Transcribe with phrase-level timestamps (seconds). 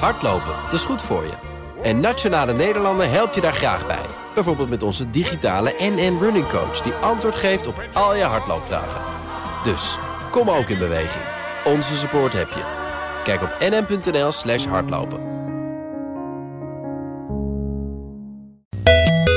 [0.00, 1.32] Hardlopen, dat is goed voor je.
[1.82, 4.06] En Nationale Nederlanden helpt je daar graag bij.
[4.34, 6.80] Bijvoorbeeld met onze digitale NN Running Coach...
[6.80, 9.00] die antwoord geeft op al je hardloopvragen.
[9.64, 9.98] Dus,
[10.30, 11.24] kom ook in beweging.
[11.64, 12.62] Onze support heb je.
[13.24, 15.32] Kijk op nn.nl slash hardlopen.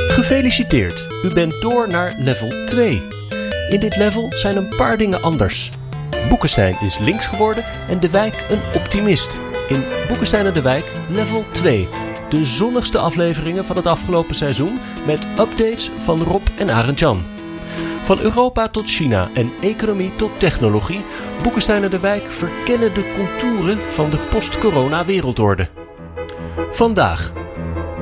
[0.08, 3.02] Gefeliciteerd, u bent door naar level 2.
[3.70, 5.72] In dit level zijn een paar dingen anders.
[6.30, 9.40] Boekenstein is links geworden en de wijk een optimist.
[9.68, 11.88] In Boekenstein en de wijk level 2.
[12.30, 17.24] De zonnigste afleveringen van het afgelopen seizoen met updates van Rob en Arend Jan.
[18.04, 21.02] Van Europa tot China en economie tot technologie,
[21.44, 25.70] Boekenstein en de Wijk verkennen de contouren van de post-corona wereldorde.
[26.72, 27.34] Vandaag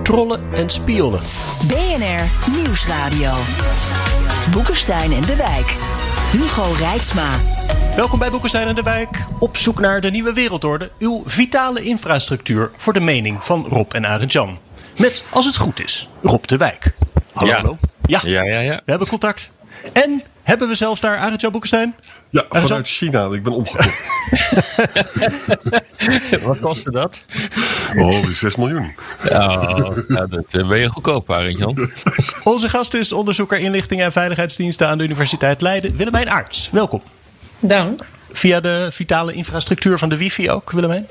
[0.03, 1.21] trollen en spionnen.
[1.67, 3.33] BNR Nieuwsradio.
[4.51, 5.75] Boekenstein en de Wijk.
[6.31, 7.35] Hugo Rijksma.
[7.95, 9.25] Welkom bij Boekenstein en de Wijk.
[9.39, 10.91] Op zoek naar de nieuwe wereldorde.
[10.99, 14.57] Uw vitale infrastructuur voor de mening van Rob en Arend Jan.
[14.97, 16.93] Met, als het goed is, Rob de Wijk.
[17.33, 17.57] Hallo, Ja.
[17.57, 17.77] hallo.
[18.05, 18.75] Ja, Ja, ja, ja.
[18.85, 19.51] we hebben contact.
[19.91, 21.95] En hebben we zelfs daar Arend Jan Boekenstein?
[22.29, 23.25] Ja, vanuit China.
[23.25, 24.09] Ik ben omgekocht.
[26.43, 27.21] Wat kostte dat?
[27.97, 28.95] Oh, 6 miljoen.
[29.29, 29.75] Ja,
[30.07, 31.89] ja, dat eh, ben je goedkoop, Arend Jan.
[32.43, 36.69] Onze gast is onderzoeker inlichting en veiligheidsdiensten aan de Universiteit Leiden, Willemijn Aarts.
[36.71, 37.01] Welkom.
[37.59, 38.05] Dank.
[38.31, 41.07] Via de vitale infrastructuur van de wifi ook, Willemijn?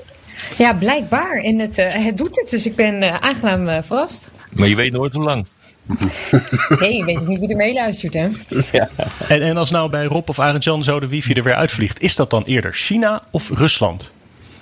[0.59, 1.37] Ja, blijkbaar.
[1.37, 4.31] En het, eh, het doet het, dus ik ben eh, aangenaam verrast.
[4.51, 5.47] Maar je weet nooit hoe lang.
[6.81, 8.29] Nee, je weet niet wie er meeluistert, hè?
[9.29, 12.01] En, en als nou bij Rob of Arend Jan zo de wifi er weer uitvliegt,
[12.01, 14.11] is dat dan eerder China of Rusland?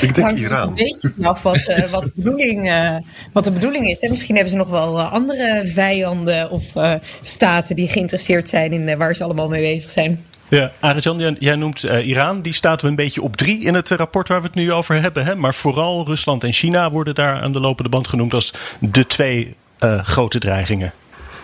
[0.01, 0.69] Ik denk Hangt er Iran.
[0.69, 2.97] een beetje vanaf wat, eh, wat, de bedoeling, eh,
[3.33, 4.01] wat de bedoeling is.
[4.01, 4.09] Hè?
[4.09, 8.99] Misschien hebben ze nog wel eh, andere vijanden of eh, staten die geïnteresseerd zijn in
[8.99, 10.25] waar ze allemaal mee bezig zijn.
[10.49, 12.43] Ja, Arend Jan, jij, noemt eh, Iran.
[12.43, 15.01] Die staat we een beetje op drie in het rapport waar we het nu over
[15.01, 15.25] hebben.
[15.25, 15.37] Hè?
[15.37, 19.55] Maar vooral Rusland en China worden daar aan de lopende band genoemd als de twee
[20.05, 20.93] grote dreigingen.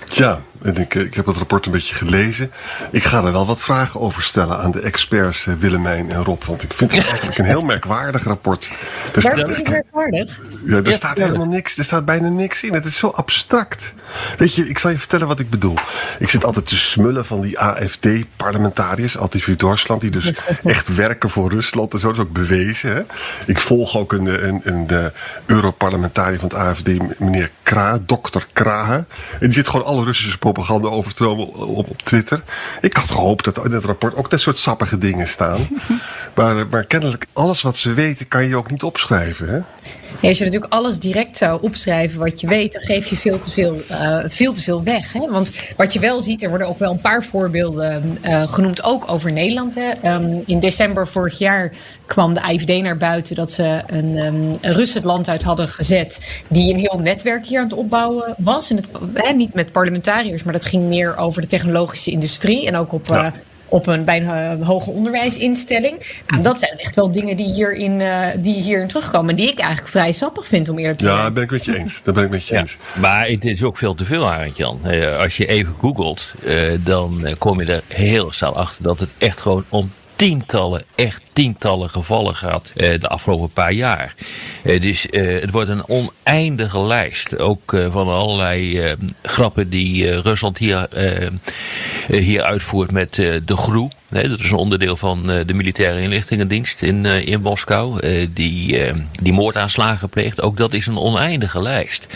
[0.09, 2.51] Ja, en ik, eh, ik heb het rapport een beetje gelezen.
[2.91, 6.43] Ik ga er wel wat vragen over stellen aan de experts eh, Willemijn en Rob.
[6.43, 8.71] Want ik vind het eigenlijk een heel merkwaardig rapport.
[9.15, 10.41] Er staat, Waarom is merkwaardig?
[10.65, 11.79] ja, er staat helemaal niks.
[11.79, 12.73] Er staat bijna niks in.
[12.73, 13.95] Het is zo abstract.
[14.39, 15.75] Weet je, ik zal je vertellen wat ik bedoel.
[16.19, 20.33] Ik zit altijd te smullen van die AFD-parlementariërs, Antivu Duitsland, die dus
[20.65, 22.07] echt werken voor Rusland en zo.
[22.07, 22.91] Dat is ook bewezen.
[22.95, 23.03] Hè?
[23.47, 25.13] Ik volg ook een, een, een de
[25.47, 28.95] Europarlementariër van het AFD, meneer Kra, dokter Krahe.
[28.95, 29.07] En
[29.41, 32.43] die zit gewoon alle Russische propaganda over te stromen op, op Twitter.
[32.81, 35.61] Ik had gehoopt dat in het rapport ook dat soort sappige dingen staan.
[36.37, 39.49] maar, eh, maar kennelijk, alles wat ze weten kan je ook niet opschrijven.
[39.49, 39.61] Hè?
[40.21, 43.41] Ja, als je natuurlijk alles direct zou opschrijven wat je weet, dan geef je veel
[43.41, 45.13] te veel, eh, veel, te veel weg.
[45.13, 45.31] Hè?
[45.31, 49.11] Want wat je wel ziet, er worden ook wel een paar voorbeelden eh, genoemd, ook
[49.11, 49.75] over Nederland.
[49.75, 49.91] Hè?
[49.91, 51.73] Ehm, in december vorig jaar
[52.07, 55.69] kwam de AFD naar buiten dat ze een, ehm, een Rus het land uit hadden
[55.69, 58.71] gezet, die een heel netwerk hier aan het opbouwen was.
[58.71, 62.93] En het, niet met parlementariërs, maar dat ging meer over de technologische industrie en ook
[62.93, 63.07] op.
[63.07, 63.33] Ja.
[63.69, 66.23] Op een bij een eh, hoger onderwijsinstelling.
[66.27, 69.31] Nou, dat zijn echt wel dingen die hierin, eh, die hierin terugkomen.
[69.31, 71.23] En die ik eigenlijk vrij sappig vind om eerlijk te Ja, zijn.
[71.23, 72.03] daar ben ik met je eens.
[72.03, 72.61] Daar ben ik met je Ja.
[72.61, 72.77] eens.
[73.01, 74.81] Maar het is ook veel te veel, Arend Jan.
[74.83, 79.09] Eh, als je even googelt, eh, dan kom je er heel snel achter dat het
[79.19, 84.15] echt gewoon om tientallen, echt tientallen gevallen gaat eh, de afgelopen paar jaar.
[84.63, 87.39] Eh, dus eh, het wordt een oneindige lijst.
[87.39, 90.89] Ook van allerlei grappen die Rusland hier,
[92.07, 93.89] hier uitvoert met de GRU.
[94.09, 98.01] Nee, dat is een onderdeel van de militaire inlichtingendienst in, in Moskou.
[98.33, 98.93] die,
[99.23, 100.43] die moordaanslagen pleegt.
[100.43, 102.07] Ook dat is een oneindige lijst.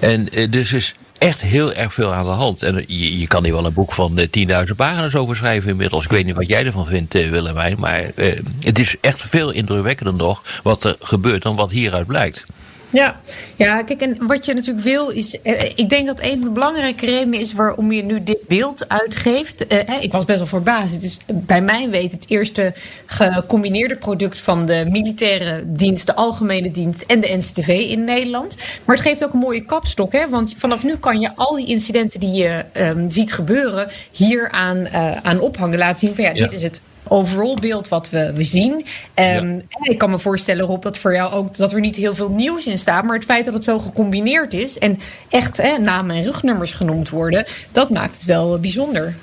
[0.00, 2.62] En dus is echt heel erg veel aan de hand.
[2.62, 6.04] En je, je kan hier wel een boek van eh, 10.000 pagina's over schrijven inmiddels.
[6.04, 7.76] Ik weet niet wat jij ervan vindt, eh, Willemijn.
[7.78, 12.44] Maar eh, het is echt veel indrukwekkender nog wat er gebeurt dan wat hieruit blijkt.
[12.92, 13.20] Ja.
[13.56, 15.40] ja, kijk, en wat je natuurlijk wil is.
[15.42, 18.88] eh, ik denk dat een van de belangrijke redenen is waarom je nu dit beeld
[18.88, 19.66] uitgeeft.
[19.66, 20.94] Eh, ik was best wel verbaasd.
[20.94, 22.74] Het is bij mijn weet het eerste
[23.06, 28.56] gecombineerde product van de militaire dienst, de algemene dienst en de NCTV in Nederland.
[28.84, 30.28] Maar het geeft ook een mooie kapstok, hè?
[30.28, 34.86] Want vanaf nu kan je al die incidenten die je ehm, ziet gebeuren hier aan,
[34.86, 35.78] eh, aan ophangen.
[35.78, 36.42] Laten zien van ja, Ja.
[36.44, 36.80] dit is het
[37.12, 38.86] overall beeld wat we, we zien.
[39.14, 42.14] Ehm, en Ik kan me voorstellen, Rob, dat voor jou ook dat er niet heel
[42.14, 43.04] veel nieuws in staat.
[43.04, 47.46] Maar het feit dat het zo gecombineerd is en echt namen en rugnummers genoemd worden,
[47.72, 49.14] dat maakt het wel bijzonder.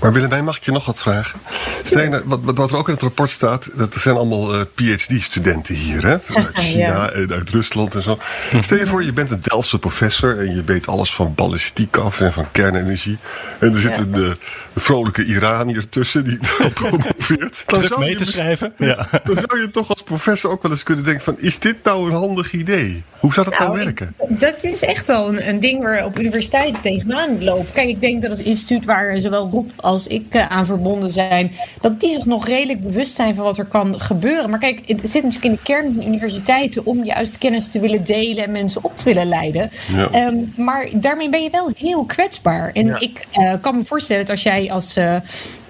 [0.00, 1.40] Maar Willemijn, mag ik je nog wat vragen?
[1.94, 5.74] Nou, wat, wat, er ook in het rapport staat, dat er zijn allemaal eh, PhD-studenten
[5.74, 6.20] hier, hè?
[6.30, 7.10] Vanuit China Ja.
[7.10, 8.18] en uit Rusland en zo.
[8.60, 12.20] Stel je voor, je bent een Delftse professor en je weet alles van ballistiek af
[12.20, 13.18] en van kernenergie.
[13.58, 14.30] En er zit een eh,
[14.76, 16.38] vrolijke Iranier tussen die
[16.74, 18.72] promoveert Geert, dan zou, mee je, te schrijven.
[18.78, 19.06] Ja.
[19.24, 21.34] dan zou je toch als professor ook wel eens kunnen denken van...
[21.38, 23.02] is dit nou een handig idee?
[23.20, 24.14] Hoe zou dat nou, Nou, werken?
[24.28, 27.72] ik- dat is echt wel een, een ding waar op universiteiten tegenaan lopen.
[27.72, 31.52] Kijk, ik denk dat het instituut waar zowel Rob als ik eh, aan verbonden zijn,
[31.80, 34.50] dat die zich nog redelijk bewust zijn van wat er kan gebeuren.
[34.50, 38.04] Maar kijk, het zit natuurlijk in de kern van universiteiten om juist kennis te willen
[38.04, 39.70] delen en mensen op te willen leiden.
[39.94, 40.08] Ja.
[40.10, 42.70] Ehm, maar daarmee ben je wel heel kwetsbaar.
[42.72, 42.98] En Ja.
[43.00, 44.96] ik eh, kan me voorstellen dat als jij als.
[44.96, 45.16] eh,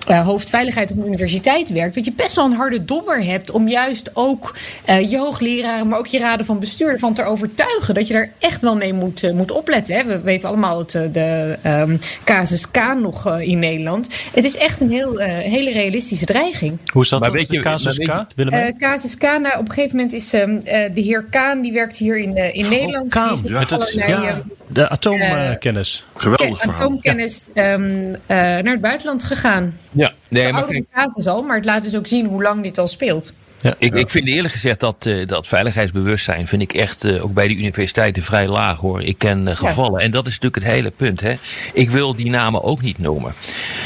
[0.07, 3.69] eh, hoofdveiligheid op een universiteit werkt, dat je best wel een harde dobber hebt om
[3.69, 4.55] juist ook
[4.85, 8.31] eh, je hoogleraren, maar ook je raden van bestuur ervan te overtuigen dat je daar
[8.39, 9.95] echt wel mee moet, eh, moet opletten.
[9.97, 10.05] Hè.
[10.05, 14.09] We weten allemaal het, de ehm casus K nog eh, in Nederland.
[14.33, 16.79] Het is echt een heel, eh, hele realistische dreiging.
[16.93, 17.39] Hoe is dat Maar dan?
[17.39, 18.09] weet je- casus K?
[18.37, 21.73] Eh casus K, nou, op een gegeven moment is ehm, eh, de heer Kaan, die
[21.73, 23.13] werkt hier in, eh, in Nederland.
[23.13, 26.05] Die is Kaan, met met allerlei, ja, de atoomkennis.
[26.17, 26.83] Geweldig ke- verhaal.
[26.87, 29.79] atoomkennis ehm, eh, naar het buitenland gegaan.
[29.93, 32.79] Ja, nee, maar oudere casus al, maar het laat dus ook zien hoe lang dit
[32.79, 33.33] al speelt.
[33.61, 33.75] Ja.
[33.79, 37.49] Ik, ik vind eerlijk gezegd dat, eh, dat veiligheidsbewustzijn vind ik echt eh, ook bij
[37.49, 39.05] de universiteiten vrij laag hoor.
[39.05, 41.21] Ik ken eh, gevallen en dat is natuurlijk het hele punt.
[41.21, 41.35] Hè.
[41.73, 43.35] Ik wil die namen ook niet noemen.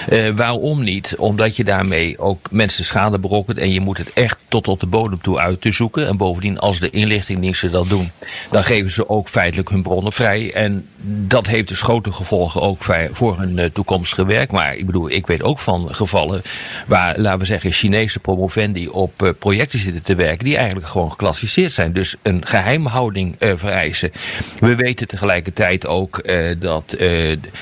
[0.09, 1.15] Eh, waarom niet?
[1.19, 4.87] Omdat je daarmee ook mensen schade berokkent en je moet het echt tot op de
[4.87, 6.07] bodem toe uit te zoeken.
[6.09, 8.11] En bovendien als de inlichtingendiensten dat doen,
[8.51, 10.53] dan geven ze ook feitelijk hun bronnen vrij.
[10.55, 12.83] En dat heeft dus grote gevolgen ook
[13.13, 14.51] voor- hun eh, toekomstige werk.
[14.51, 16.43] Maar ik bedoel, ik weet ook van gevallen
[16.87, 21.11] waar, laten we zeggen, Chinese promovendi op eh, projecten zitten te werken die eigenlijk gewoon
[21.11, 21.93] geclassificeerd zijn.
[21.93, 24.13] Dus een geheimhouding eh, vereisen.
[24.59, 27.09] We weten tegelijkertijd ook eh, dat eh,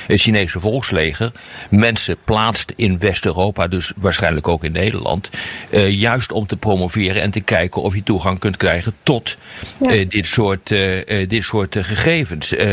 [0.07, 1.33] het Chinese volksleger
[1.71, 5.31] mensen plaatst in West-Europa, dus waarschijnlijk ook in Nederland,
[5.71, 9.37] eh, juist om te promoveren en te kijken of je toegang kunt krijgen tot
[9.81, 12.55] eh, dit soort, eh, eh, dit soort eh, gegevens.
[12.55, 12.69] Eh,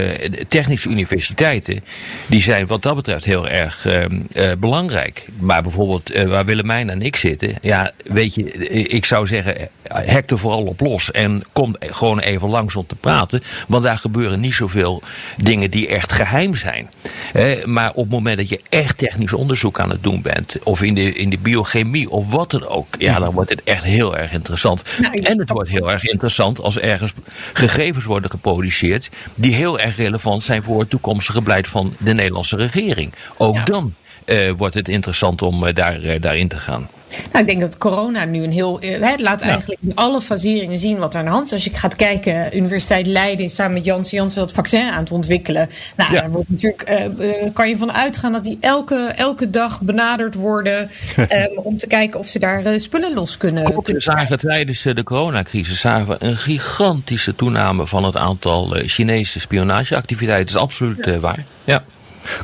[0.48, 1.84] technische universiteiten
[2.28, 5.26] die zijn wat dat betreft heel erg eh, eh, belangrijk.
[5.40, 9.58] Maar bijvoorbeeld eh, waar Willemijn en ik zitten, ja, weet je, eh, ik zou zeggen,
[9.58, 13.84] eh, hek er vooral op los en kom gewoon even langs om te praten, want
[13.84, 15.02] daar gebeuren niet zoveel
[15.38, 16.90] dingen die echt geheim zijn.
[17.34, 20.82] Eh, maar op het moment dat je echt technisch onderzoek aan het doen bent, of
[20.82, 24.18] in de, in de biochemie of wat dan ook, ja, dan wordt het echt heel
[24.18, 24.84] erg interessant.
[25.02, 27.14] Nou, En het wordt heel erg interessant als ergens
[27.54, 32.56] gegevens worden geproduceerd die heel erg relevant zijn voor het toekomstige beleid van de Nederlandse
[32.56, 33.14] regering.
[33.38, 33.64] Ook Ja.
[33.64, 33.94] dan
[34.26, 36.90] eh, wordt het interessant om eh, daar, daarin te gaan.
[37.32, 38.80] Nou, ik denk dat corona nu een heel.
[38.80, 41.54] eh, Het laat eigenlijk in alle faseringen zien wat er aan de hand is.
[41.54, 45.12] Als je gaat kijken, Universiteit Leiden is samen met Janssen Janssen dat vaccin aan het
[45.12, 45.70] ontwikkelen.
[45.96, 46.22] Nou, Ja.
[46.22, 50.36] daar wordt natuurlijk, eh, eh, kan je van uitgaan dat die elke, elke dag benaderd
[50.36, 50.90] worden.
[51.30, 53.66] eh, om te kijken of ze daar spullen los kunnen.
[53.68, 58.76] Ook we kunnen zagen tijdens de coronacrisis zagen we een gigantische toename van het aantal
[58.86, 60.54] Chinese spionageactiviteiten.
[60.54, 61.44] Dat is absoluut waar.
[61.64, 61.84] Ja.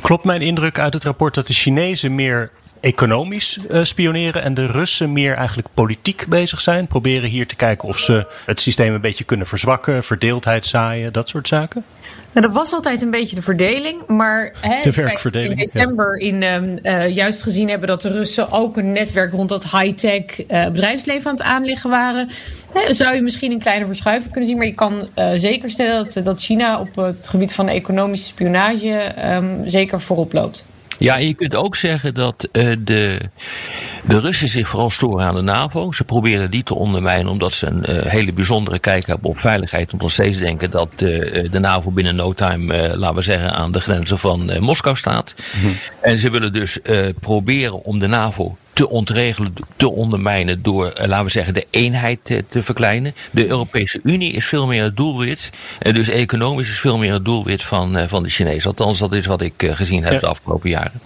[0.02, 2.50] Klopt mijn indruk uit het rapport dat de Chinezen meer
[2.82, 6.86] economisch eh, spioneren en de Russen meer eigenlijk politiek bezig zijn?
[6.86, 11.28] Proberen hier te kijken of ze het systeem een beetje kunnen verzwakken, verdeeldheid zaaien, dat
[11.28, 11.84] soort zaken?
[12.32, 14.06] Nou, dat was altijd een beetje de verdeling.
[14.06, 18.76] Maar hè, we werkverdeling, in december in, eh, juist gezien hebben dat de Russen ook
[18.76, 22.28] een netwerk rond dat high-tech eh, bedrijfsleven aan het aanleggen waren.
[22.72, 24.58] Hè, zou je misschien een kleine verschuiving kunnen zien.
[24.58, 28.92] Maar je kan eh, zeker stellen dat, dat China op het gebied van economische spionage
[28.92, 30.66] ehm, zeker voorop loopt.
[31.02, 33.18] Ja, en je kunt ook zeggen dat eh, de,
[34.06, 35.92] de Russen zich vooral storen aan de NAVO.
[35.92, 39.92] Ze proberen die te ondermijnen omdat ze een eh, hele bijzondere kijk hebben op veiligheid.
[39.92, 43.80] Omdat steeds denken dat eh, de NAVO binnen no time, laten we zeggen, aan de
[43.80, 45.34] grenzen van Moskou staat.
[46.00, 46.78] En ze willen dus
[47.20, 52.18] proberen om de NAVO te ontregelen, te ondermijnen door, eh, laten we zeggen, de eenheid
[52.22, 53.14] te, te verkleinen.
[53.30, 55.50] De Europese Unie is veel meer het doelwit.
[55.78, 58.70] En dus economisch is veel meer het doelwit van, eh, van de Chinezen.
[58.70, 60.18] Althans, dat is wat ik eh, gezien heb Ja.
[60.18, 61.00] de afgelopen jaren.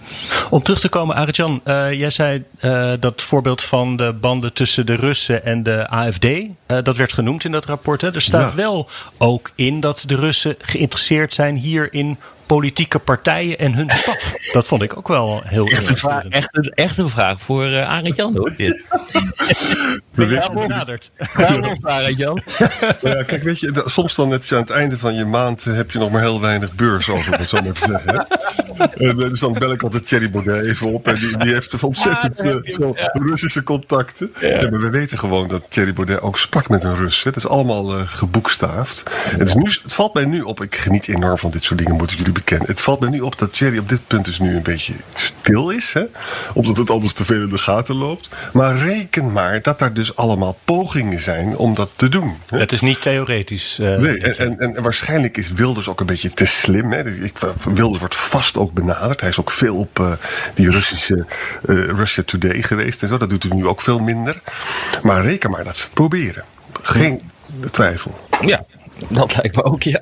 [0.49, 4.85] Om terug te komen, Arjan, eh, jij zei eh, dat voorbeeld van de banden tussen
[4.85, 6.25] de Russen en de AFD.
[6.25, 8.01] eh, dat werd genoemd in dat rapport.
[8.01, 8.13] Hè?
[8.13, 8.55] Er staat Ja.
[8.55, 14.33] wel ook in dat de Russen geïnteresseerd zijn hier in politieke partijen en hun staf.
[14.53, 17.65] Dat vond ik ook wel heel Echt een vraag, echt een, echt een vraag voor
[17.65, 18.53] uh, Arend Jan hoor.
[18.57, 18.85] Dit.
[20.11, 21.11] Weet je, benaderd.
[21.37, 22.41] Daarom, Arend Jan.
[23.01, 25.91] Ja, kijk, weet je, soms dan heb je aan het einde van je maand heb
[25.91, 28.13] je nog maar heel weinig beurs over, om het zo maar te zeggen.
[28.15, 28.23] hè.
[29.07, 31.07] En, dus dan bel ik altijd Thierry Baudet even op.
[31.07, 34.33] En die, die heeft ontzettend Daar eh, Russische contacten.
[34.39, 34.69] Ja.
[34.69, 37.23] maar we weten gewoon dat Thierry Baudet ook sprak met een Rus.
[37.23, 37.31] Hè.
[37.31, 39.03] Dat is allemaal eh, geboekstaafd.
[39.31, 41.95] En dus nu, het valt mij nu op, ik geniet enorm van dit soort dingen,
[41.95, 42.67] moet ik jullie bekennen.
[42.67, 45.69] Het valt me nu op dat Jerry op dit punt dus nu een beetje stil
[45.69, 45.93] is.
[45.93, 46.03] Hè?
[46.53, 48.29] Omdat het anders te veel in de gaten loopt.
[48.53, 52.35] Maar reken maar dat er dus allemaal pogingen zijn om dat te doen.
[52.49, 52.57] Hè?
[52.57, 53.79] Het is niet theoretisch.
[53.79, 56.91] Uh, nee, en, en, en, waarschijnlijk is Wilders ook een beetje te slim.
[56.91, 57.09] Hè?
[57.23, 57.37] Ik,
[57.73, 59.21] Wilders wordt vast ook benaderd.
[59.21, 60.11] Hij is ook veel op uh,
[60.53, 61.25] die Russische
[61.65, 63.17] Russia Today geweest en zo.
[63.17, 64.41] Dat doet hij nu ook veel minder.
[65.01, 66.43] Maar reken maar dat ze het proberen.
[66.81, 67.21] Geen
[67.71, 68.15] twijfel.
[68.45, 68.65] Ja,
[69.07, 69.99] dat lijkt me ook, ja.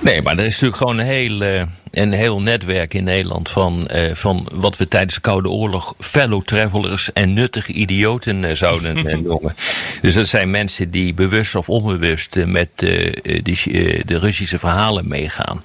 [0.00, 3.88] Nee, maar er is natuurlijk gewoon een heel, uh, een heel netwerk in Nederland van,
[3.94, 9.02] uh, van wat we tijdens de Koude Oorlog fellow travelers en nuttige idioten uh, zouden
[9.24, 9.54] noemen.
[10.00, 13.58] Dus dat zijn mensen die bewust of onbewust met die,
[14.04, 15.62] de Russische verhalen meegaan.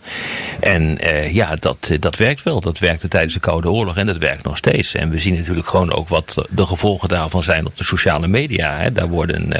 [0.59, 0.97] En
[1.31, 2.61] ja, dat, dat werkt wel.
[2.61, 4.95] Dat werkte tijdens de Koude Oorlog en dat werkt nog steeds.
[4.95, 8.77] En we zien natuurlijk gewoon ook wat de gevolgen daarvan zijn op de sociale media.
[8.77, 8.91] Hè.
[8.91, 9.53] Daar worden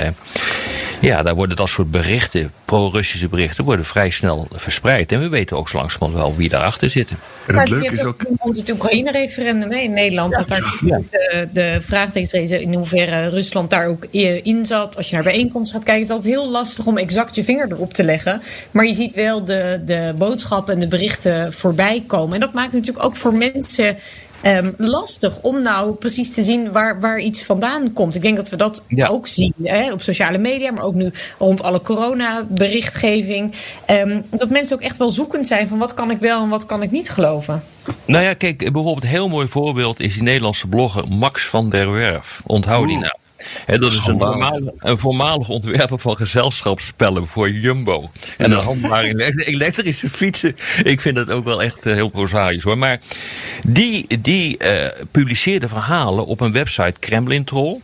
[1.01, 5.12] ja, daar worden dat soort berichten, pro-Russische berichten, worden vrij snel verspreid.
[5.12, 7.10] En we weten ook zo langzamerhand wel wie daarachter zit.
[7.48, 8.22] En het leuke is ook...
[8.40, 11.02] Rond het Oekraïne-referendum in Nederland, dat daar ja.
[11.12, 14.06] de, de vraagtekens in hoeverre Rusland daar ook
[14.44, 14.98] in zat.
[14.98, 17.72] Als je naar bijeenkomsten gaat kijken, is het altijd heel lastig om exact je vinger
[17.72, 18.42] erop te leggen.
[18.72, 22.34] Maar je ziet wel de, de boodschappen en de berichten voorbij komen.
[22.34, 23.98] En dat maakt natuurlijk ook voor mensen
[24.44, 28.15] um, lastig om nou precies te zien waar, waar iets vandaan komt.
[28.15, 31.63] Ik denk dat we dat ook zien hè, op sociale media, maar ook nu rond
[31.63, 33.54] alle corona-berichtgeving.
[33.89, 36.65] Um, dat mensen ook echt wel zoekend zijn van wat kan ik wel en wat
[36.65, 37.63] kan ik niet geloven.
[38.06, 41.92] Nou ja, kijk, bijvoorbeeld een heel mooi voorbeeld is die Nederlandse blogger Max van der
[41.92, 42.42] Werf.
[42.46, 43.24] Onthoud die naam
[43.66, 48.10] dat is een voormalig, een voormalig, ontwerper van gezelschapsspellen voor Jumbo.
[48.38, 50.56] En een handelaar in elektrische fietsen.
[50.84, 52.78] Ik vind dat ook wel echt eh, heel prozaïs hoor.
[52.78, 53.00] Maar
[53.64, 57.80] die, die uh, publiceerde verhalen op een website Kremlin Troll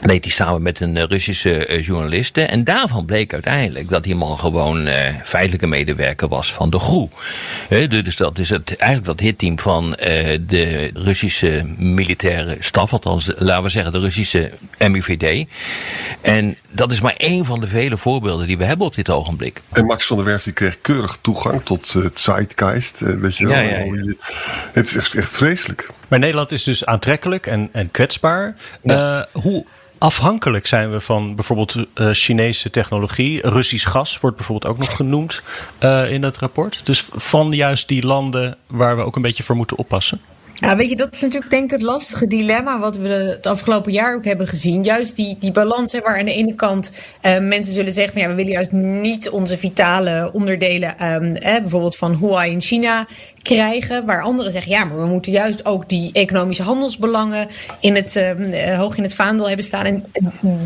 [0.00, 2.42] deed hij samen met een eh, Russische uh, journaliste.
[2.42, 7.08] En daarvan bleek uiteindelijk dat die man gewoon uh, feitelijke medewerker was van de GROE.
[7.88, 9.90] dus dat is het, eigenlijk dat hitteam van
[10.46, 12.92] de Russische militaire staf.
[12.92, 15.46] Althans, laten we zeggen de Russische MIVD.
[16.20, 19.60] En dat is maar één van de vele voorbeelden die we hebben op dit ogenblik.
[19.72, 23.00] En Max van der Werf die kreeg keurig toegang tot het Zeitgeist.
[23.00, 23.54] weet je wel.
[23.54, 24.14] Ja, ja, ja.
[24.72, 25.90] Het is echt, echt vreselijk.
[26.08, 28.54] Maar Nederland is dus aantrekkelijk en, en kwetsbaar.
[29.32, 29.64] hoe
[29.98, 33.48] afhankelijk zijn we van bijvoorbeeld uh, Chinese technologie.
[33.48, 35.42] Russisch gas wordt bijvoorbeeld ook nog genoemd
[35.80, 36.80] uh, in dat rapport.
[36.84, 40.20] Dus van juist die landen waar we ook een beetje voor moeten oppassen.
[40.60, 43.92] Ja, weet je, dat is natuurlijk denk ik het lastige dilemma wat we het afgelopen
[43.92, 44.82] jaar ook hebben gezien.
[44.82, 48.22] Juist die, die balans hè, waar aan de ene kant uh, mensen zullen zeggen van
[48.22, 50.94] ja, we willen juist niet onze vitale onderdelen,
[51.34, 53.06] hè, bijvoorbeeld van Huawei in China,
[53.54, 54.06] krijgen.
[54.06, 57.48] Waar anderen zeggen, ja, maar we moeten juist ook die economische handelsbelangen
[57.80, 59.84] in het, uh, hoog in het vaandel hebben staan.
[59.84, 60.04] En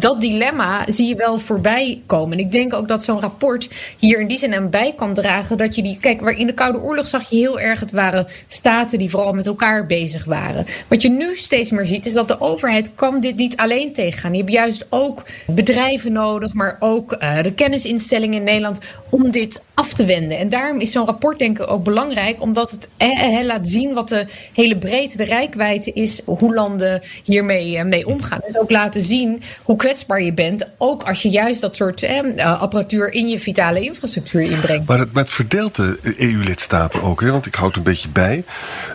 [0.01, 2.39] dat dilemma zie je wel voorbij komen.
[2.39, 5.59] En ik denk ook dat zo'n rapport hier in die zin aan bij kan dragen.
[5.59, 8.27] Dat je die, kijk, waar in de Koude Oorlog zag je heel erg, het waren
[8.49, 10.67] staten die vooral met elkaar bezig waren.
[10.89, 14.33] Wat je nu steeds meer ziet, is dat de overheid kan dit niet alleen tegengaan.
[14.33, 19.63] Je hebt juist ook bedrijven nodig, maar ook uh, de kennisinstellingen in Nederland om dit
[19.75, 20.39] af te wenden.
[20.39, 24.09] En daarom is zo'n rapport denk ik ook belangrijk, omdat het eh, laat zien wat
[24.09, 28.41] de hele breedte, de rijkwijde is, hoe landen hiermee eh, mee omgaan.
[28.47, 32.63] Dus ook laten zien hoe kwetsbaar je bent, ook als je juist dat soort eh,
[32.63, 34.89] apparatuur in je vitale infrastructuur inbrengt.
[34.89, 37.31] Maar het, maar het verdeelt de EU-lidstaten ook, hè?
[37.31, 38.45] want ik houd een beetje bij.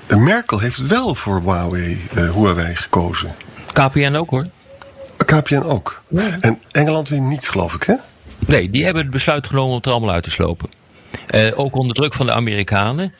[0.07, 3.36] Merkel heeft wel voor Huawei, uh, Huawei gekozen.
[3.74, 4.48] KPN ook hoor.
[5.25, 6.01] KPN ook.
[6.39, 7.93] En Engeland weer niet, geloof ik, hè?
[8.39, 10.69] Nee, die hebben het besluit genomen om het er allemaal uit te slopen.
[11.31, 13.13] Uh, ook onder druk van de Amerikanen.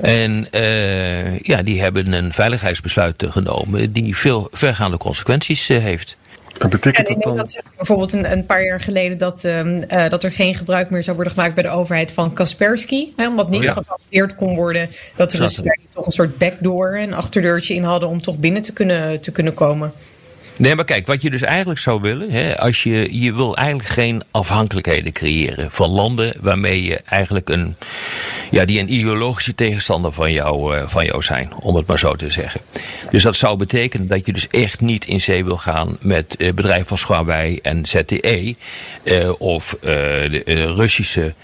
[0.00, 6.16] En uh, ja, die hebben een veiligheidsbesluit genomen die veel vergaande consequenties uh, heeft.
[6.58, 7.36] En betekent dat dan?
[7.36, 11.16] Dat, bijvoorbeeld een, een, paar jaar geleden dat, uh, dat er geen gebruik meer zou
[11.16, 13.08] worden gemaakt bij de overheid van Kaspersky.
[13.16, 13.76] Hè, omdat niet oh,
[14.08, 14.26] ja.
[14.26, 15.60] kon worden dat er dus
[15.94, 19.54] toch een soort backdoor, een achterdeurtje in hadden om toch binnen te kunnen, te kunnen
[19.54, 19.92] komen.
[20.56, 23.88] Nee, maar kijk, wat je dus eigenlijk zou willen, hè, als je, je wil eigenlijk
[23.88, 27.76] geen afhankelijkheden creëren van landen waarmee je eigenlijk een,
[28.52, 32.14] ja, die een ideologische tegenstander van jou, uh, van jou zijn, om het maar zo
[32.14, 32.60] te zeggen.
[33.10, 36.52] Dus dat zou betekenen dat je dus echt niet in zee wil gaan met uh,
[36.52, 38.54] bedrijven als Huawei en ZTE
[39.04, 41.34] uh, of de, Russische,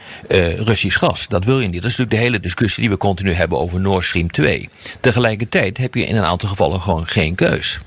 [0.58, 1.28] Russisch gas.
[1.28, 1.82] Dat wil je niet.
[1.82, 4.68] Dat is natuurlijk de hele discussie die we continu hebben over Nord Stream 2.
[5.00, 7.78] Tegelijkertijd heb je in een aantal gevallen gewoon geen keus.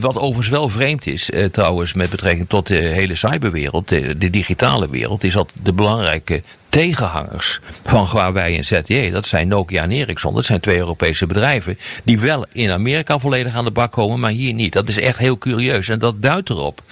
[0.00, 4.30] wat over overigens wel vreemd is, eh, trouwens, met betrekking tot de hele cyberwereld, de,
[4.30, 9.90] digitale wereld, is dat de belangrijke tegenhangers van Huawei en ZTE, dat zijn Nokia en
[9.90, 14.20] Ericsson, dat zijn twee Europese bedrijven, die wel in Amerika volledig aan de bak komen,
[14.20, 14.72] maar hier niet.
[14.72, 16.82] Dat is echt heel curieus en dat duidt erop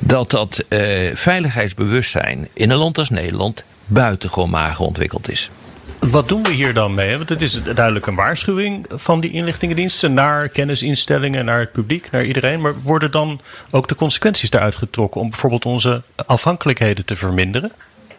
[0.00, 5.50] dat dat eh, veiligheidsbewustzijn in een land als Nederland buitengewoon mager ontwikkeld is.
[5.98, 7.16] Wat doen we hier dan mee?
[7.16, 12.24] Want het is duidelijk een waarschuwing van die inlichtingendiensten naar kennisinstellingen, naar het publiek, naar
[12.24, 12.60] iedereen.
[12.60, 17.72] Maar worden dan ook de consequenties daaruit getrokken om bijvoorbeeld onze afhankelijkheden te verminderen?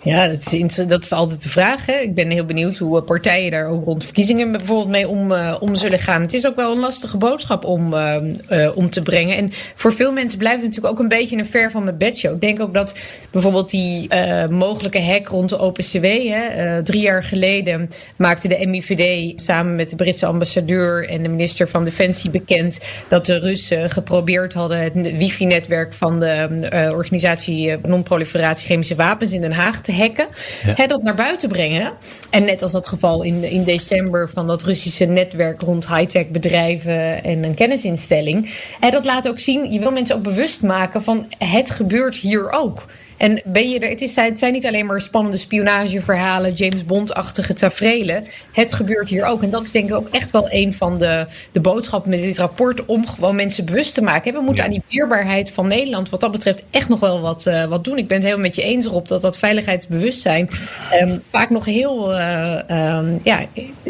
[0.03, 1.85] Ja, dat is, dat is altijd de vraag.
[1.85, 1.93] Hè.
[1.93, 5.75] Ik ben heel benieuwd hoe partijen daar ook rond verkiezingen bijvoorbeeld mee om, uh, om
[5.75, 6.21] zullen gaan.
[6.21, 8.17] Het is ook wel een lastige boodschap om, uh,
[8.75, 9.37] om te brengen.
[9.37, 12.33] En voor veel mensen blijft het natuurlijk ook een beetje een ver van mijn bedshow.
[12.33, 12.95] Ik denk ook dat
[13.31, 14.09] bijvoorbeeld die
[14.49, 16.05] mogelijke hack rond de OpenCW.
[16.05, 21.69] Hè, drie jaar geleden maakte de MIVD samen met de Britse ambassadeur en de minister
[21.69, 28.95] van Defensie bekend dat de Russen geprobeerd hadden het wifi-netwerk van de organisatie Non-Proliferatie Chemische
[28.95, 30.27] Wapens in Den Haag te te hacken.
[30.75, 31.93] Hè, dat naar buiten brengen.
[32.29, 37.23] En net als dat geval in, in december van dat Russische netwerk rond high-tech bedrijven
[37.23, 38.53] en een kennisinstelling.
[38.79, 42.51] Hè, dat laat ook zien, je wil mensen ook bewust maken van het gebeurt hier
[42.51, 42.85] ook.
[43.19, 47.53] En ben je er, het, is, het zijn niet alleen maar spannende spionageverhalen, James Bond-achtige
[47.53, 48.25] tafereelen.
[48.51, 49.43] Het gebeurt hier ook.
[49.43, 52.37] En dat is denk ik ook echt wel een van de, de boodschappen met dit
[52.37, 52.85] rapport.
[52.85, 54.33] Om gewoon mensen bewust te maken.
[54.33, 57.65] We moeten aan die weerbaarheid van Nederland, wat dat betreft, echt nog wel wat, uh,
[57.65, 57.97] wat doen.
[57.97, 60.49] Ik ben het helemaal met je eens erop dat dat veiligheidsbewustzijn
[61.01, 63.45] um, vaak nog heel, uh, um, ja,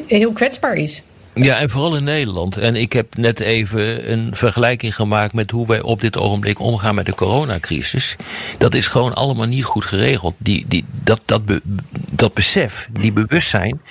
[0.07, 1.01] heel kwetsbaar is.
[1.43, 2.57] Ja, en vooral in Nederland.
[2.57, 6.95] En ik heb net even een vergelijking gemaakt met hoe wij op dit ogenblik omgaan
[6.95, 8.15] met de coronacrisis.
[8.57, 10.35] Dat is gewoon allemaal niet goed geregeld.
[10.37, 11.61] Die, die, dat, dat, be,
[12.09, 13.81] dat besef, die bewustzijn,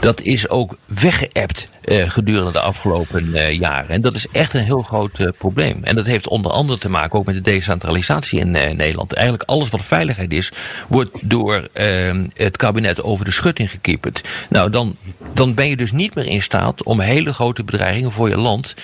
[0.00, 3.88] dat is ook weggeëpt gedurende de afgelopen uh, jaren.
[3.88, 5.78] En dat is echt een heel groot uh, probleem.
[5.82, 9.12] En dat heeft onder andere te maken ook met de decentralisatie in Nederland.
[9.12, 10.52] Eigenlijk alles wat veiligheid is,
[10.88, 14.20] wordt door ehm, het kabinet over de schutting gekieperd.
[14.48, 14.96] Nou, dan,
[15.32, 18.74] dan ben je dus niet meer in staat om hele grote bedreigingen voor je land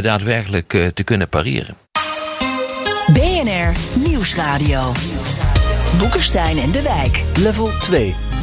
[0.00, 1.76] daadwerkelijk te kunnen pareren.
[3.12, 3.72] BNR
[4.08, 4.92] Nieuwsradio.
[5.98, 7.22] Boekenstein en de Wijk.
[7.34, 8.33] Level 2.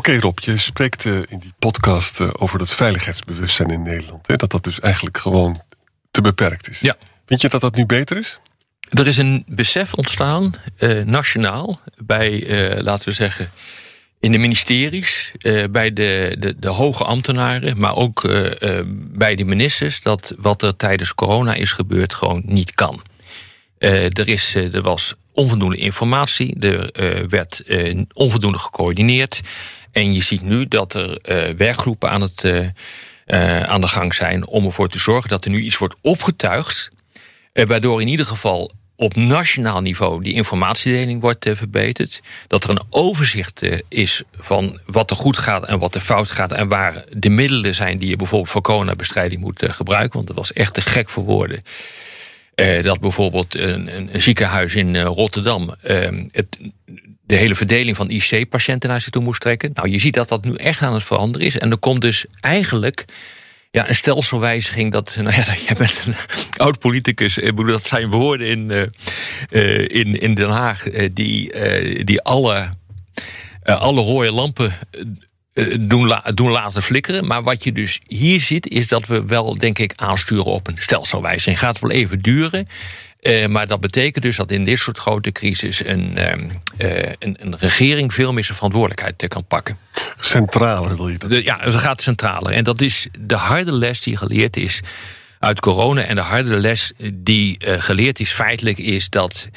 [0.00, 4.26] Oké okay, Rob, je spreekt uh, in die podcast uh, over dat veiligheidsbewustzijn in Nederland.
[4.26, 4.36] Hè?
[4.36, 5.62] Dat dat dus eigenlijk gewoon
[6.10, 6.80] te beperkt is.
[6.80, 6.96] Ja.
[7.26, 8.40] Vind je dat dat nu beter is?
[8.90, 12.44] Er is een besef ontstaan, uh, nationaal, bij,
[12.82, 13.50] laten we zeggen,
[14.20, 15.32] in de ministeries,
[15.70, 18.28] bij de, de, de, hoge ambtenaren, maar ook
[18.94, 23.02] bij de ministers, dat wat er tijdens corona is gebeurd gewoon niet kan.
[23.78, 27.64] er, is, er was onvoldoende informatie, er werd
[28.12, 29.40] onvoldoende gecoördineerd.
[29.92, 32.68] En je ziet nu dat er uh, werkgroepen aan, het, uh,
[33.26, 36.90] uh, aan de gang zijn om ervoor te zorgen dat er nu iets wordt opgetuigd.
[37.52, 42.20] waardoor in ieder geval op nationaal niveau die informatiedeling wordt verbeterd.
[42.46, 46.52] Dat er een overzicht is van wat er goed gaat en wat er fout gaat.
[46.52, 50.12] En waar de middelen zijn die je bijvoorbeeld voor coronabestrijding moet gebruiken.
[50.12, 51.64] Want dat was echt te gek voor woorden.
[52.82, 55.74] dat bijvoorbeeld een, een, ziekenhuis in Rotterdam
[56.30, 56.58] het
[57.30, 59.70] de hele verdeling van IC-patiënten naar zich toe moest trekken.
[59.74, 61.58] Nou, je ziet dat dat nu echt aan het veranderen is.
[61.58, 63.04] En er komt dus eigenlijk
[63.70, 64.92] ja, een stelselwijziging.
[64.92, 66.14] Dat, nou ja, jij bent een
[66.56, 67.38] oud politicus.
[67.38, 68.92] Ik bedoel, dat zijn woorden in,
[69.50, 71.52] uh, in, in Den Haag die,
[72.04, 72.70] die alle,
[73.62, 74.72] alle rode lampen
[75.80, 77.26] doen, doen laten flikkeren.
[77.26, 80.76] Maar wat je dus hier ziet, is dat we wel, denk ik, aansturen op een
[80.78, 81.58] stelselwijziging.
[81.58, 82.66] Gaat wel even duren.
[83.48, 86.18] Maar dat betekent dus dat in dit soort grote crisis een,
[86.82, 89.78] uh, een, een, regering veel meer zijn verantwoordelijkheid kan pakken.
[90.20, 91.28] Centraler wil je dat?
[91.28, 92.52] De, ja, het gaat centraler.
[92.52, 94.80] En dat is de harde les die geleerd is
[95.38, 96.02] uit corona.
[96.02, 99.48] En de harde les die uh, geleerd is feitelijk is dat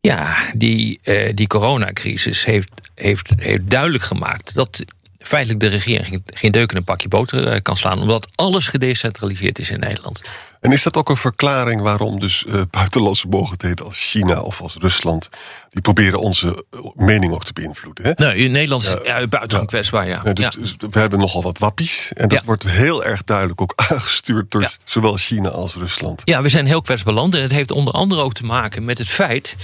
[0.00, 1.00] ja, die,
[1.34, 4.84] die coronacrisis heeft, heeft, heeft duidelijk gemaakt dat
[5.26, 9.70] feitelijk de regering geen deuk in een pakje boter kan slaan, omdat alles gedecentraliseerd is
[9.70, 10.20] in Nederland.
[10.64, 14.76] En is dat ook een verklaring waarom dus uh, buitenlandse mogendheden als China of als
[14.78, 15.28] Rusland...
[15.70, 18.04] die proberen onze eh, mening ook te beïnvloeden?
[18.04, 18.12] Hè?
[18.16, 20.32] Nee, in Nederland is ja, ja, buitengewoon kwetsbaar, ja.
[20.32, 22.12] dus, dus, we hebben nogal wat wappies.
[22.14, 26.22] En dat wordt heel erg duidelijk ook aangestuurd door zowel China als Rusland.
[26.24, 27.34] Ja, we zijn heel kwetsbaar land.
[27.34, 29.56] En het heeft onder andere ook te maken met het feit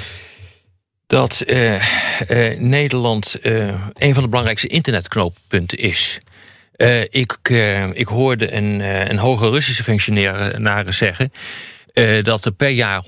[1.10, 1.74] dat uh,
[2.28, 3.36] uh, Nederland
[3.92, 6.18] een van de belangrijkste internetknooppunten is.
[7.08, 7.38] Ik,
[7.92, 11.32] ik hoorde een, een hoge Russische functionaris zeggen
[12.22, 13.02] dat er per jaar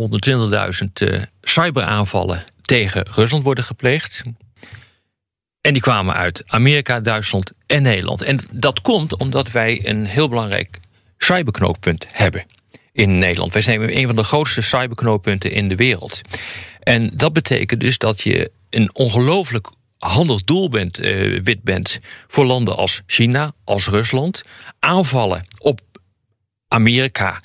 [1.06, 4.22] 120.000 cyberaanvallen tegen Rusland worden gepleegd.
[5.60, 8.22] En die kwamen uit Amerika, Duitsland en Nederland.
[8.22, 10.78] En dat komt omdat wij een heel belangrijk
[11.18, 12.44] cyberknooppunt hebben
[12.92, 13.52] in Nederland.
[13.52, 16.20] Wij zijn een van de grootste cyberknooppunten in de wereld.
[16.82, 22.44] En dat betekent dus dat je een ongelooflijk handig doel bent, uh, wit bent voor
[22.44, 24.42] landen als China, als Rusland.
[24.78, 25.80] Aanvallen op
[26.68, 27.40] Amerika,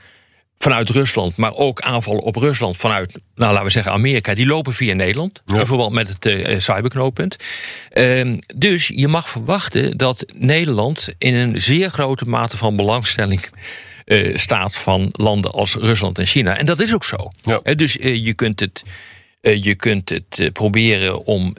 [0.58, 4.73] vanuit Rusland, maar ook aanvallen op Rusland vanuit, nou, laten we zeggen, Amerika, die lopen
[4.73, 5.41] via Nederland.
[5.45, 5.65] Ja.
[5.65, 7.36] Verband met het uh, cyberknooppunt.
[7.93, 13.45] Uh, dus je mag verwachten dat Nederland in een zeer grote mate van belangstelling
[14.06, 16.58] uh, staat van landen als Rusland en China.
[16.58, 17.32] En dat is ook zo.
[17.41, 17.73] Ja.
[17.76, 18.84] dus je kunt het.
[19.50, 21.56] Je kunt het proberen om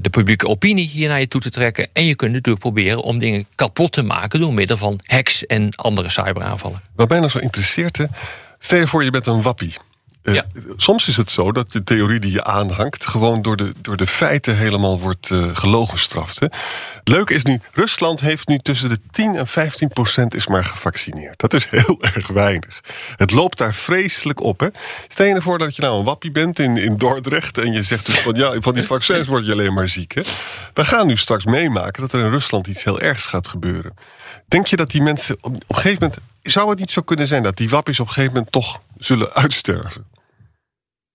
[0.00, 1.88] de publieke opinie hier naar je toe te trekken.
[1.92, 5.74] En je kunt natuurlijk proberen om dingen kapot te maken door middel van hacks en
[5.74, 6.82] andere cyberaanvallen.
[6.94, 7.98] Wat mij nou zo interesseert,
[8.58, 9.74] Stel je voor, je bent een wappie.
[10.22, 10.40] Uh,
[10.76, 13.06] Soms is het zo dat de theorie die je aanhangt...
[13.06, 16.40] gewoon door de, door de feiten helemaal wordt uh, gelogenstraft.
[16.40, 16.46] Hè?
[17.04, 21.38] Leuk is nu, Rusland heeft nu tussen de 10 en 15 procent is maar gevaccineerd.
[21.40, 22.80] Dat is heel erg weinig.
[23.16, 24.60] Het loopt daar vreselijk op.
[24.60, 24.68] Hè?
[25.08, 27.58] Stel je ervoor dat je nou een wappie bent in, in Dordrecht...
[27.58, 30.14] en je zegt dus van, ja, van die vaccins word je alleen maar ziek.
[30.14, 30.22] Hè?
[30.74, 33.94] We gaan nu straks meemaken dat er in Rusland iets heel ergs gaat gebeuren.
[34.48, 37.26] Denk je dat die mensen op, op een gegeven moment zou het niet zo kunnen
[37.26, 40.11] zijn dat die wappies op een gegeven moment toch zullen uitsterven?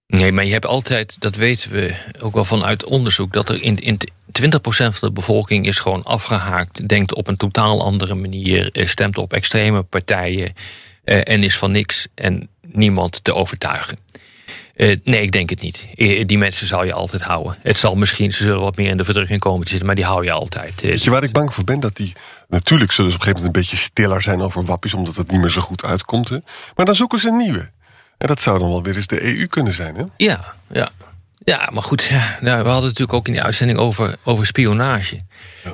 [0.08, 3.80] Nee, maar je hebt altijd, dat weten we ook wel vanuit onderzoek, dat er in,
[3.80, 4.00] in
[4.42, 9.18] 20% van de bevolking is gewoon afgehaakt, denkt op een totaal andere manier, eh, stemt
[9.18, 10.54] op extreme partijen
[11.04, 13.98] eh, en is van niks en niemand te overtuigen.
[14.76, 15.88] Uh, nee, ik denk het niet.
[16.28, 17.58] Die mensen zal je altijd houden.
[17.62, 20.06] Het zal misschien, ze zullen wat meer in de verdrukking komen te zitten, maar die
[20.06, 20.82] hou je altijd.
[20.82, 21.80] Weet je waar ik bang voor ben?
[21.80, 22.14] Dat die
[22.50, 25.32] Natuurlijk zullen ze op een gegeven moment een beetje stiller zijn over wappies, omdat het
[25.32, 26.30] niet meer zo goed uitkomt.
[26.30, 26.38] Hè?
[26.76, 27.72] Maar dan zoeken ze een nieuwe.
[28.18, 30.04] En dat zou dan wel weer eens de EU kunnen zijn, hè?
[30.18, 30.90] Ja, ja.
[31.38, 34.46] Ja, maar goed, ja, nou, we hadden het natuurlijk ook in die uitzending over, over
[34.46, 35.22] spionage.
[35.64, 35.74] Ja.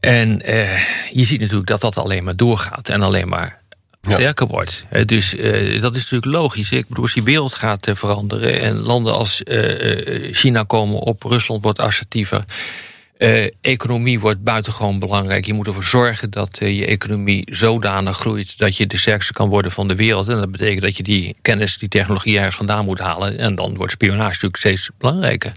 [0.00, 0.78] En eh,
[1.12, 3.60] je ziet natuurlijk dat dat alleen maar doorgaat en alleen maar
[4.00, 4.84] sterker wordt.
[5.04, 6.70] Dus uh, dat is natuurlijk logisch.
[6.70, 11.22] Ik bedoel, als die wereld gaat uh, veranderen en landen als uh, China komen op,
[11.22, 12.44] Rusland wordt assertiever.
[13.22, 15.46] Uh, economie wordt buitengewoon belangrijk.
[15.46, 19.48] Je moet ervoor zorgen dat uh, je economie zodanig groeit dat je de sterkste kan
[19.48, 20.28] worden van de wereld.
[20.28, 23.38] En dat betekent dat je die kennis, die technologie ergens vandaan moet halen.
[23.38, 25.52] En dan wordt spionage natuurlijk steeds belangrijker.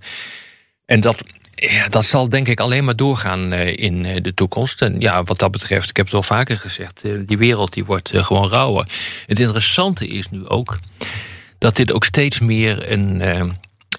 [0.86, 1.24] En dat,
[1.56, 4.82] ja, dat zal denk ik alleen maar doorgaan uh, in de toekomst.
[4.82, 8.12] En ja, wat dat betreft, ik heb het al vaker gezegd, die wereld die wordt
[8.14, 8.88] gewoon rauwer.
[9.26, 10.80] Het interessante is nu ook
[11.58, 13.22] dat dit ook steeds meer een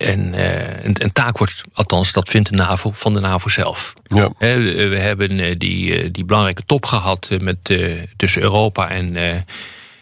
[0.04, 3.94] en uh, een, een, taak wordt, althans, dat vindt de NAVO van de NAVO zelf.
[4.04, 4.30] Ja.
[4.38, 7.56] we hebben uh, die, uh, die belangrijke top gehad met,
[8.16, 9.16] tussen Europa en,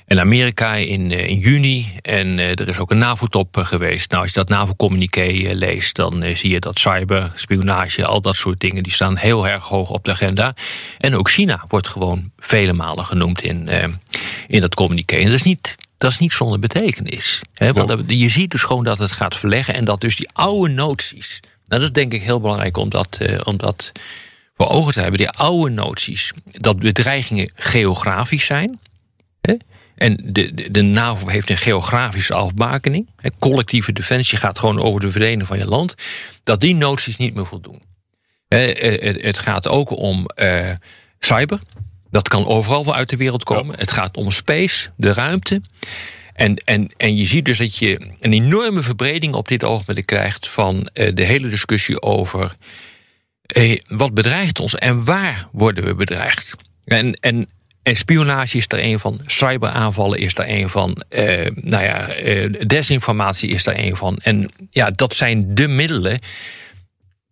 [0.07, 1.93] en Amerika in, in juni.
[2.01, 4.11] En er is ook een NAVO-top geweest.
[4.11, 8.61] Nou, als je dat NAVO-communiqué leest, dan zie je dat cyber, spionage, al dat soort
[8.61, 10.55] dingen, die staan heel erg hoog op de agenda.
[10.99, 13.69] En ook China wordt gewoon vele malen genoemd in,
[14.47, 15.17] in dat communiqué.
[15.17, 17.41] En dat is niet dat is niet zonder betekenis.
[17.55, 17.73] Hè?
[17.73, 21.41] Want je ziet dus gewoon dat het gaat verleggen en dat dus die oude noties.
[21.43, 23.93] Nou, dat is denk ik heel belangrijk om dat, uh, om dat
[24.57, 25.19] voor ogen te hebben.
[25.19, 28.81] Die oude noties, dat bedreigingen geografisch zijn.
[29.41, 29.55] Hè?
[29.95, 33.09] En de, de, de, NAVO heeft een geografische afbakening.
[33.17, 33.29] Hè?
[33.39, 35.95] Collectieve defensie gaat gewoon over de verdeling van je land.
[36.43, 37.83] Dat die noties niet meer voldoen.
[38.49, 38.59] Hè?
[38.59, 40.71] Het, het, gaat ook om uh,
[41.19, 41.61] cyber.
[42.13, 43.79] Dat kan overal uit de wereld komen.
[43.79, 45.63] Het gaat om space, de ruimte.
[46.35, 50.49] En, en, en je ziet dus dat je een enorme verbreding op dit ogenblik krijgt
[50.49, 52.57] van uh, de hele discussie over
[53.57, 56.55] uh, wat bedreigt ons en waar worden we bedreigd.
[56.85, 57.49] En, en,
[57.83, 62.09] en spionage is er een van, cyberaanvallen is er een van, uh, nou ja,
[62.67, 64.17] desinformatie is er een van.
[64.17, 66.19] En ja, dat zijn de middelen,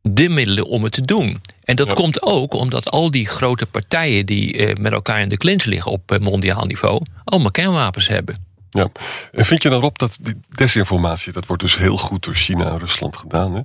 [0.03, 1.41] de middelen om het te doen.
[1.71, 5.37] En dat komt ook omdat al die grote partijen die eh, met elkaar in de
[5.37, 8.47] clinch liggen op eh, mondiaal niveau, allemaal kernwapens hebben.
[8.71, 8.89] Ja,
[9.33, 12.71] en vind je dan op dat die desinformatie, dat wordt dus heel goed door China
[12.71, 13.55] en Rusland gedaan.
[13.55, 13.61] Hè?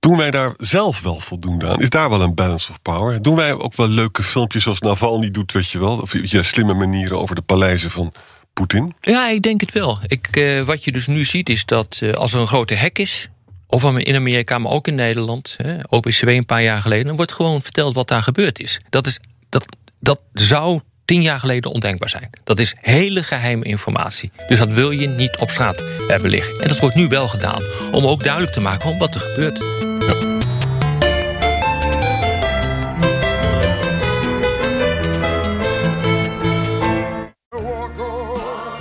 [0.00, 1.80] Doen wij daar zelf wel voldoende aan?
[1.80, 3.22] Is daar wel een balance of power?
[3.22, 6.00] Doen wij ook wel leuke filmpjes zoals Navalny doet, weet je wel?
[6.00, 8.12] Of je slimme manieren over de paleizen van
[8.52, 8.94] Poetin?
[9.00, 9.98] Ja, ik denk het wel.
[10.06, 12.98] Ik, uh, wat je dus nu ziet is dat uh, als er een grote hek
[12.98, 13.28] is,
[13.66, 17.32] of in Amerika, maar ook in Nederland, hè, OPCW een paar jaar geleden, dan wordt
[17.32, 18.80] gewoon verteld wat daar gebeurd is.
[18.90, 22.30] Dat, is, dat, dat zou tien jaar geleden ondenkbaar zijn.
[22.44, 24.32] Dat is hele geheime informatie.
[24.48, 26.60] Dus dat wil je niet op straat hebben liggen.
[26.60, 29.58] En dat wordt nu wel gedaan, om ook duidelijk te maken wat er gebeurt.
[30.06, 30.44] Ja.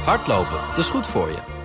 [0.04, 1.65] Hardlopen, dat is goed voor je.